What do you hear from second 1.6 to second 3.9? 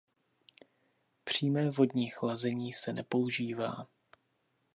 vodní chlazení se nepoužívá.